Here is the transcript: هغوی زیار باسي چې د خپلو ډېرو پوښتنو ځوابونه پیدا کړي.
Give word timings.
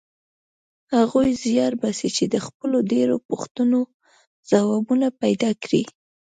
هغوی 0.95 1.29
زیار 1.43 1.73
باسي 1.81 2.09
چې 2.17 2.25
د 2.33 2.35
خپلو 2.45 2.77
ډېرو 2.91 3.15
پوښتنو 3.27 3.79
ځوابونه 4.49 5.07
پیدا 5.21 5.51
کړي. 5.63 5.83